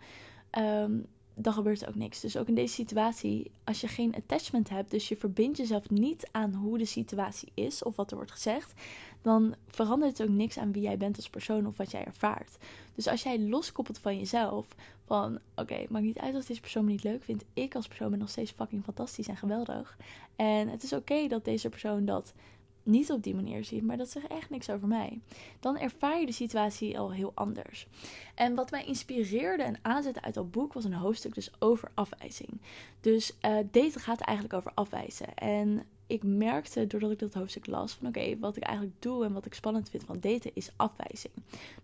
[0.57, 1.05] um,
[1.35, 2.19] dan gebeurt er ook niks.
[2.19, 6.29] Dus ook in deze situatie, als je geen attachment hebt, dus je verbindt jezelf niet
[6.31, 8.73] aan hoe de situatie is of wat er wordt gezegd,
[9.21, 12.57] dan verandert het ook niks aan wie jij bent als persoon of wat jij ervaart.
[12.95, 14.67] Dus als jij loskoppelt van jezelf,
[15.05, 18.09] van oké, maakt niet uit als deze persoon me niet leuk vindt, ik als persoon
[18.09, 19.97] ben nog steeds fucking fantastisch en geweldig.
[20.35, 22.33] En het is oké dat deze persoon dat
[22.83, 25.19] niet op die manier ziet, maar dat zegt echt niks over mij.
[25.59, 27.87] Dan ervaar je de situatie al heel anders.
[28.35, 32.61] En wat mij inspireerde en aanzette uit dat boek was een hoofdstuk dus over afwijzing.
[32.99, 35.35] Dus uh, daten gaat eigenlijk over afwijzen.
[35.35, 39.33] En ik merkte doordat ik dat hoofdstuk las van oké, wat ik eigenlijk doe en
[39.33, 41.33] wat ik spannend vind van daten is afwijzing.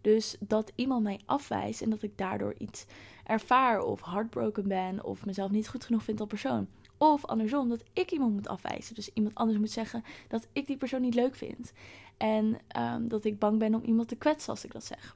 [0.02, 2.86] Dus dat iemand mij afwijst en dat ik daardoor iets
[3.24, 6.68] ervaar of heartbroken ben of mezelf niet goed genoeg vind als persoon.
[6.98, 8.96] Of andersom, dat ik iemand moet afwijzen.
[8.96, 11.74] Dus iemand anders moet zeggen dat ik die persoon niet leuk vind.
[12.18, 15.16] En um, dat ik bang ben om iemand te kwetsen als ik dat zeg.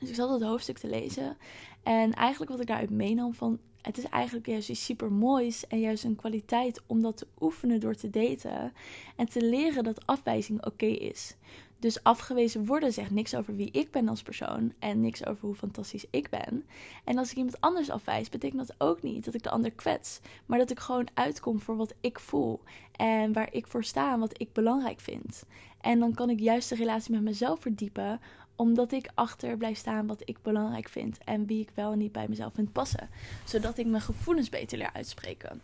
[0.00, 1.36] Dus ik zat het hoofdstuk te lezen.
[1.82, 3.58] En eigenlijk wat ik daaruit meenam van...
[3.82, 7.80] Het is eigenlijk juist iets super moois en juist een kwaliteit om dat te oefenen
[7.80, 8.72] door te daten.
[9.16, 11.36] En te leren dat afwijzing oké is.
[11.84, 15.54] Dus afgewezen worden zegt niks over wie ik ben als persoon en niks over hoe
[15.54, 16.64] fantastisch ik ben.
[17.04, 20.20] En als ik iemand anders afwijs, betekent dat ook niet dat ik de ander kwets,
[20.46, 22.60] maar dat ik gewoon uitkom voor wat ik voel
[22.96, 25.44] en waar ik voor sta en wat ik belangrijk vind.
[25.80, 28.20] En dan kan ik juist de relatie met mezelf verdiepen,
[28.56, 32.12] omdat ik achter blijf staan wat ik belangrijk vind en wie ik wel en niet
[32.12, 33.08] bij mezelf vind passen,
[33.44, 35.62] zodat ik mijn gevoelens beter leer uitspreken.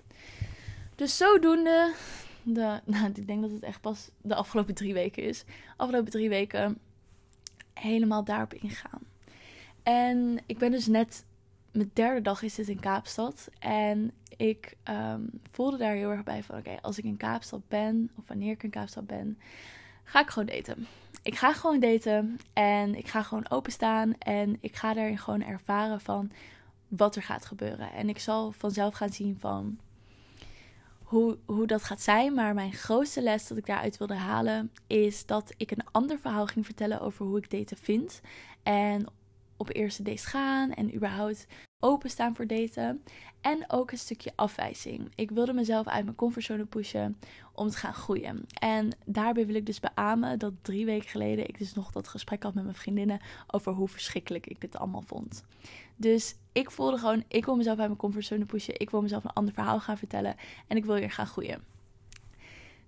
[0.94, 1.92] Dus zodoende
[2.84, 5.44] nou, ik denk dat het echt pas de afgelopen drie weken is.
[5.76, 6.78] Afgelopen drie weken
[7.74, 9.02] helemaal daarop ingaan.
[9.82, 11.24] En ik ben dus net
[11.72, 13.48] mijn derde dag is dit in Kaapstad.
[13.58, 18.10] En ik ehm, voelde daar heel erg bij van: oké, als ik in Kaapstad ben,
[18.16, 19.38] of wanneer ik in Kaapstad ben,
[20.04, 20.86] ga ik gewoon daten.
[21.22, 26.00] Ik ga gewoon daten en ik ga gewoon openstaan en ik ga daarin gewoon ervaren
[26.00, 26.30] van
[26.88, 27.92] wat er gaat gebeuren.
[27.92, 29.78] En ik zal vanzelf gaan zien van
[31.10, 32.34] hoe, hoe dat gaat zijn.
[32.34, 36.46] Maar mijn grootste les dat ik daaruit wilde halen is dat ik een ander verhaal
[36.46, 38.20] ging vertellen over hoe ik daten vind.
[38.62, 39.06] En
[39.60, 41.46] op eerste dates gaan en überhaupt
[41.80, 43.02] openstaan voor daten.
[43.40, 45.12] En ook een stukje afwijzing.
[45.14, 47.18] Ik wilde mezelf uit mijn comfortzone pushen
[47.52, 48.46] om te gaan groeien.
[48.58, 52.42] En daarbij wil ik dus beamen dat drie weken geleden ik dus nog dat gesprek
[52.42, 55.44] had met mijn vriendinnen over hoe verschrikkelijk ik dit allemaal vond.
[55.96, 58.80] Dus ik voelde gewoon, ik wil mezelf uit mijn comfortzone pushen.
[58.80, 60.36] Ik wil mezelf een ander verhaal gaan vertellen.
[60.66, 61.64] En ik wil weer gaan groeien.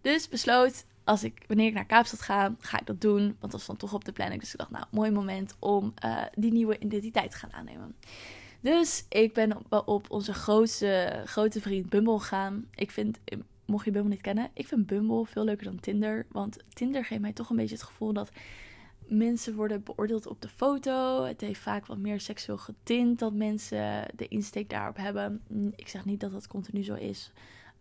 [0.01, 3.37] Dus besloot, als ik, wanneer ik naar Kaapstad ga, ga ik dat doen.
[3.41, 4.41] Want dat stond toch op de planning.
[4.41, 7.95] Dus ik dacht, nou, mooi moment om uh, die nieuwe identiteit te gaan aannemen.
[8.61, 12.67] Dus ik ben op, op, onze grootste, grote vriend Bumble gegaan.
[12.75, 13.19] Ik vind,
[13.65, 16.27] mocht je Bumble niet kennen, ik vind Bumble veel leuker dan Tinder.
[16.31, 18.31] Want Tinder geeft mij toch een beetje het gevoel dat
[19.07, 21.25] mensen worden beoordeeld op de foto.
[21.25, 25.43] Het heeft vaak wat meer seksueel getint dat mensen de insteek daarop hebben.
[25.77, 27.33] Ik zeg niet dat dat continu zo is.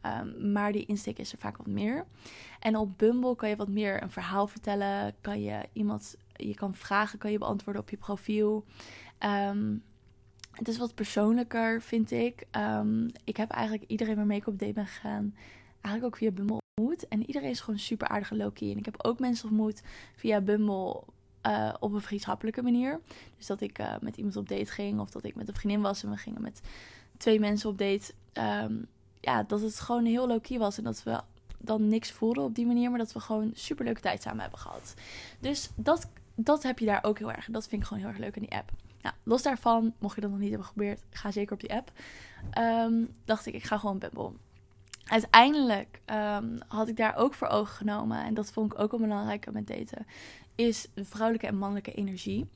[0.06, 2.06] Um, maar die insteek is er vaak wat meer.
[2.60, 5.14] En op Bumble kan je wat meer een verhaal vertellen.
[5.22, 8.66] Kan je iemand, je kan vragen, kan je beantwoorden op je profiel.
[9.20, 9.84] Um,
[10.52, 12.44] het is wat persoonlijker, vind ik.
[12.52, 15.36] Um, ik heb eigenlijk iedereen waarmee ik op date ben gegaan,
[15.82, 17.08] eigenlijk ook via Bumble ontmoet.
[17.08, 18.72] En iedereen is gewoon super aardige Loki.
[18.72, 19.82] En ik heb ook mensen ontmoet
[20.16, 21.04] via Bumble
[21.46, 23.00] uh, op een vriendschappelijke manier.
[23.38, 25.82] Dus dat ik uh, met iemand op date ging, of dat ik met een vriendin
[25.82, 26.62] was en we gingen met
[27.18, 28.14] twee mensen op date.
[29.22, 31.22] Ja, dat het gewoon heel low-key was en dat we
[31.58, 34.60] dan niks voelden op die manier, maar dat we gewoon super leuke tijd samen hebben
[34.60, 34.94] gehad.
[35.40, 37.48] Dus dat, dat heb je daar ook heel erg.
[37.52, 38.72] Dat vind ik gewoon heel erg leuk in die app.
[39.02, 41.92] Nou, los daarvan, mocht je dat nog niet hebben geprobeerd, ga zeker op die app.
[42.58, 44.32] Um, dacht ik, ik ga gewoon Bumble.
[45.06, 49.00] Uiteindelijk um, had ik daar ook voor ogen genomen, en dat vond ik ook wel
[49.00, 50.06] belangrijk met daten,
[50.56, 52.50] is vrouwelijke en mannelijke energie.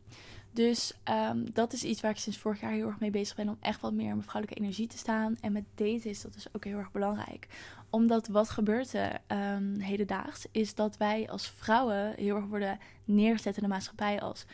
[0.56, 3.50] Dus um, dat is iets waar ik sinds vorig jaar heel erg mee bezig ben.
[3.50, 5.38] Om echt wat meer in mijn vrouwelijke energie te staan.
[5.42, 7.48] En met daten is dat dus ook heel erg belangrijk.
[7.90, 13.58] Omdat wat gebeurt er um, hedendaags is dat wij als vrouwen heel erg worden neergezet
[13.58, 14.46] in de maatschappij als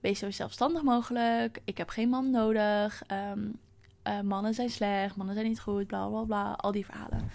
[0.00, 1.60] wees zo zelfstandig mogelijk.
[1.64, 3.02] Ik heb geen man nodig.
[3.32, 3.58] Um,
[4.04, 6.52] uh, mannen zijn slecht, mannen zijn niet goed, bla bla bla.
[6.52, 7.30] Al die verhalen.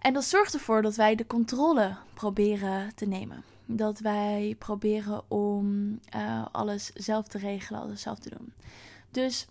[0.00, 3.53] En dat zorgt ervoor dat wij de controle proberen te nemen.
[3.66, 8.52] Dat wij proberen om uh, alles zelf te regelen, alles zelf te doen.
[9.10, 9.46] Dus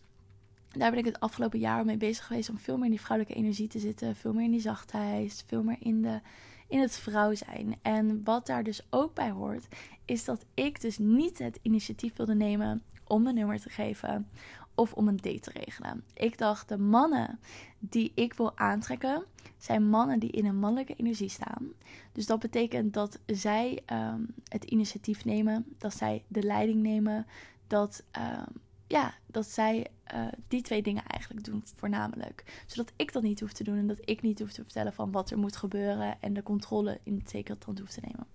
[0.71, 3.39] daar ben ik het afgelopen jaar mee bezig geweest om veel meer in die vrouwelijke
[3.39, 4.15] energie te zitten.
[4.15, 6.19] Veel meer in die zachtheid, veel meer in, de,
[6.67, 7.75] in het vrouw zijn.
[7.81, 9.67] En wat daar dus ook bij hoort,
[10.05, 14.27] is dat ik dus niet het initiatief wilde nemen om een nummer te geven
[14.75, 16.03] of om een date te regelen.
[16.13, 17.39] Ik dacht, de mannen
[17.79, 19.25] die ik wil aantrekken,
[19.57, 21.73] zijn mannen die in een mannelijke energie staan.
[22.11, 27.25] Dus dat betekent dat zij um, het initiatief nemen, dat zij de leiding nemen,
[27.67, 32.63] dat, um, ja, dat zij uh, die twee dingen eigenlijk doen, voornamelijk.
[32.67, 35.11] Zodat ik dat niet hoef te doen en dat ik niet hoef te vertellen van
[35.11, 38.27] wat er moet gebeuren en de controle in het zekerheid hoef te nemen.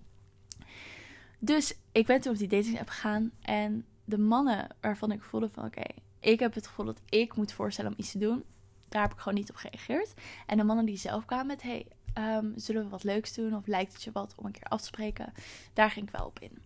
[1.39, 5.49] Dus ik ben toen op die dating app gegaan en de mannen waarvan ik voelde
[5.49, 5.83] van oké,
[6.19, 8.43] ik heb het gevoel dat ik moet voorstellen om iets te doen.
[8.89, 10.13] Daar heb ik gewoon niet op gereageerd.
[10.45, 13.67] En de mannen die zelf kwamen met hey, um, zullen we wat leuks doen of
[13.67, 15.33] lijkt het je wat om een keer af te spreken,
[15.73, 16.57] daar ging ik wel op in.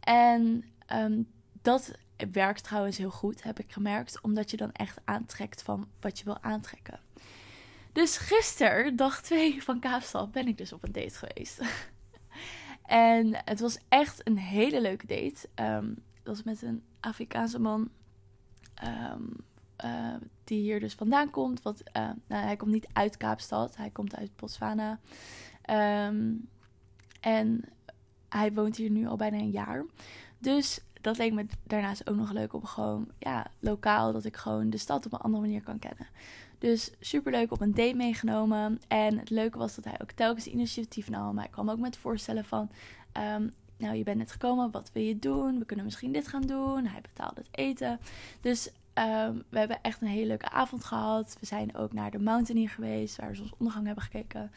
[0.00, 1.28] En um,
[1.62, 1.92] dat
[2.32, 6.24] werkt trouwens heel goed, heb ik gemerkt, omdat je dan echt aantrekt van wat je
[6.24, 7.00] wil aantrekken.
[7.92, 11.60] Dus gisteren, dag 2 van Kaapstad, ben ik dus op een date geweest.
[12.86, 15.48] En het was echt een hele leuke date.
[15.54, 17.90] Um, het was met een Afrikaanse man.
[18.84, 19.36] Um,
[19.84, 21.62] uh, die hier dus vandaan komt.
[21.62, 23.76] Wat, uh, nou, hij komt niet uit Kaapstad.
[23.76, 24.98] Hij komt uit Botswana.
[26.08, 26.48] Um,
[27.20, 27.64] en
[28.28, 29.84] hij woont hier nu al bijna een jaar.
[30.38, 34.70] Dus dat leek me daarnaast ook nog leuk om gewoon, ja, lokaal, dat ik gewoon
[34.70, 36.06] de stad op een andere manier kan kennen.
[36.58, 38.80] Dus super leuk op een date meegenomen.
[38.88, 41.38] En het leuke was dat hij ook telkens initiatief nam.
[41.38, 42.70] Hij kwam ook met voorstellen van,
[43.36, 45.58] um, nou je bent net gekomen, wat wil je doen?
[45.58, 46.86] We kunnen misschien dit gaan doen.
[46.86, 48.00] Hij betaalde het eten.
[48.40, 51.36] Dus um, we hebben echt een hele leuke avond gehad.
[51.40, 54.50] We zijn ook naar de Mountaineer geweest, waar we zonsondergang hebben gekeken.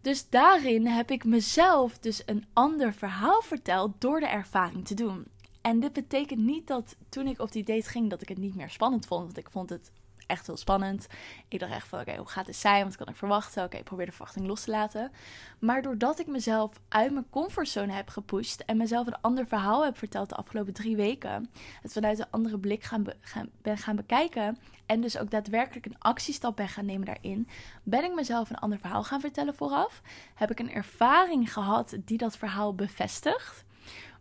[0.00, 5.26] Dus daarin heb ik mezelf dus een ander verhaal verteld door de ervaring te doen.
[5.60, 8.54] En dit betekent niet dat toen ik op die date ging, dat ik het niet
[8.54, 9.24] meer spannend vond.
[9.24, 9.90] Want ik vond het
[10.28, 11.06] echt heel spannend.
[11.48, 12.84] Ik dacht echt van, oké, hoe gaat het zijn?
[12.84, 13.64] Wat kan ik verwachten?
[13.64, 15.12] Oké, ik probeer de verwachting los te laten.
[15.58, 19.98] Maar doordat ik mezelf uit mijn comfortzone heb gepusht en mezelf een ander verhaal heb
[19.98, 21.50] verteld de afgelopen drie weken,
[21.82, 25.98] het vanuit een andere blik gaan, gaan, ben gaan bekijken en dus ook daadwerkelijk een
[25.98, 27.48] actiestap ben gaan nemen daarin,
[27.82, 30.02] ben ik mezelf een ander verhaal gaan vertellen vooraf.
[30.34, 33.64] Heb ik een ervaring gehad die dat verhaal bevestigt.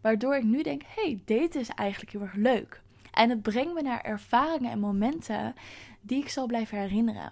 [0.02, 2.82] Waardoor ik nu denk: hey, dit is eigenlijk heel erg leuk.
[3.18, 5.56] En het brengt me naar ervaringen en momenten
[6.02, 7.32] die ik zal blijven herinneren.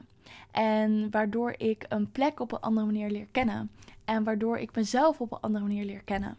[0.51, 3.71] En waardoor ik een plek op een andere manier leer kennen.
[4.05, 6.37] En waardoor ik mezelf op een andere manier leer kennen.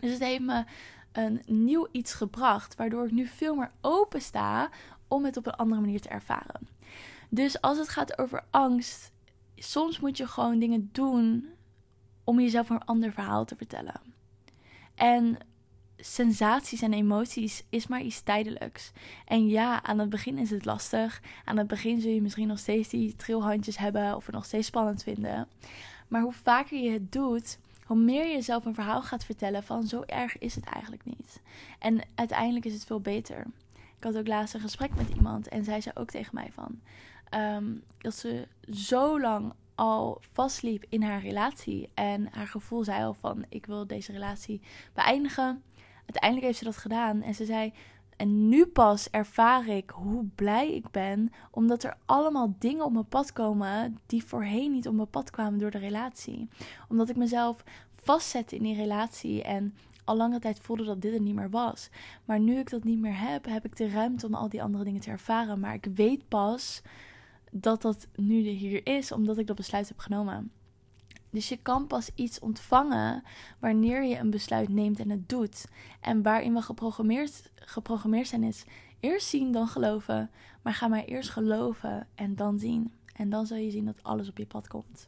[0.00, 0.64] Dus het heeft me
[1.12, 4.70] een nieuw iets gebracht, waardoor ik nu veel meer open sta
[5.08, 6.68] om het op een andere manier te ervaren.
[7.28, 9.12] Dus als het gaat over angst,
[9.56, 11.48] soms moet je gewoon dingen doen
[12.24, 14.00] om jezelf een ander verhaal te vertellen.
[14.94, 15.38] En
[16.04, 18.92] sensaties en emoties is maar iets tijdelijks.
[19.24, 21.22] En ja, aan het begin is het lastig.
[21.44, 24.66] Aan het begin zul je misschien nog steeds die trilhandjes hebben of het nog steeds
[24.66, 25.48] spannend vinden.
[26.08, 29.86] Maar hoe vaker je het doet, hoe meer je jezelf een verhaal gaat vertellen van
[29.86, 31.40] zo erg is het eigenlijk niet.
[31.78, 33.46] En uiteindelijk is het veel beter.
[33.74, 36.80] Ik had ook laatst een gesprek met iemand en zij zei ook tegen mij van
[37.28, 37.64] ehm,
[37.98, 43.44] dat ze zo lang al vastliep in haar relatie en haar gevoel zei al van
[43.48, 44.60] ik wil deze relatie
[44.92, 45.62] beëindigen.
[46.04, 47.72] Uiteindelijk heeft ze dat gedaan en ze zei
[48.16, 53.08] en nu pas ervaar ik hoe blij ik ben, omdat er allemaal dingen op mijn
[53.08, 56.48] pad komen die voorheen niet op mijn pad kwamen door de relatie.
[56.88, 57.64] Omdat ik mezelf
[57.94, 61.88] vastzette in die relatie en al lange tijd voelde dat dit er niet meer was.
[62.24, 64.84] Maar nu ik dat niet meer heb, heb ik de ruimte om al die andere
[64.84, 65.60] dingen te ervaren.
[65.60, 66.82] Maar ik weet pas
[67.50, 70.52] dat dat nu hier is, omdat ik dat besluit heb genomen.
[71.34, 73.22] Dus je kan pas iets ontvangen
[73.58, 75.64] wanneer je een besluit neemt en het doet.
[76.00, 78.64] En waarin we geprogrammeerd, geprogrammeerd zijn is
[79.00, 80.30] eerst zien, dan geloven.
[80.62, 82.92] Maar ga maar eerst geloven en dan zien.
[83.16, 85.06] En dan zul je zien dat alles op je pad komt.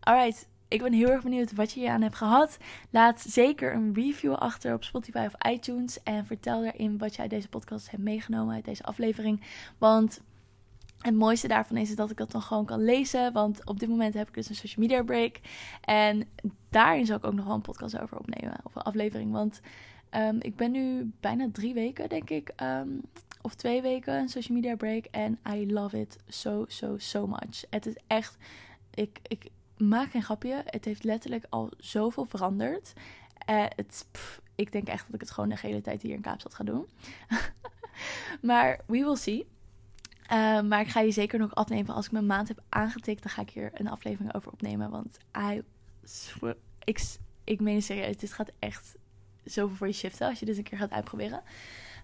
[0.00, 2.58] Alright, ik ben heel erg benieuwd wat je hier aan hebt gehad.
[2.90, 6.02] Laat zeker een review achter op Spotify of iTunes.
[6.02, 9.40] En vertel daarin wat je uit deze podcast hebt meegenomen, uit deze aflevering.
[9.78, 10.20] Want
[11.06, 13.32] het mooiste daarvan is dat ik dat dan gewoon kan lezen.
[13.32, 15.36] Want op dit moment heb ik dus een social media break.
[15.80, 16.28] En
[16.70, 18.58] daarin zal ik ook nog wel een podcast over opnemen.
[18.62, 19.32] Of een aflevering.
[19.32, 19.60] Want
[20.10, 22.52] ehm, ik ben nu bijna drie weken, denk ik.
[22.56, 22.88] Ehm,
[23.40, 25.04] of twee weken een social media break.
[25.04, 27.64] En I love it so, so, so much.
[27.70, 28.36] Het is echt.
[28.94, 30.62] Ik, ik maak geen grapje.
[30.66, 32.92] Het heeft letterlijk al zoveel veranderd.
[33.50, 34.06] Uh, het,
[34.54, 36.86] ik denk echt dat ik het gewoon de hele tijd hier in Kaapstad ga doen.
[38.48, 39.46] maar we will see.
[40.32, 41.94] Uh, maar ik ga je zeker nog afnemen.
[41.94, 44.90] Als ik mijn maand heb aangetikt, dan ga ik hier een aflevering over opnemen.
[44.90, 45.18] Want
[46.84, 47.00] ik,
[47.44, 48.94] ik meen serieus, dit gaat echt
[49.44, 51.42] zoveel voor je shiften als je dit een keer gaat uitproberen.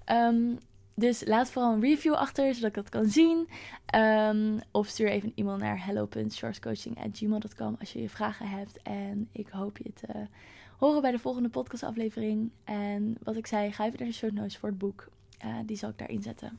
[0.07, 0.59] Um,
[0.95, 3.49] dus laat vooral een review achter, zodat ik dat kan zien.
[3.95, 8.83] Um, of stuur even een e-mail naar hello.shortscoaching.gmail.com als je je vragen hebt.
[8.83, 10.27] En ik hoop je te
[10.77, 12.51] horen bij de volgende podcastaflevering.
[12.65, 15.09] En wat ik zei, ga even naar de show notes voor het boek.
[15.45, 16.59] Uh, die zal ik daarin zetten.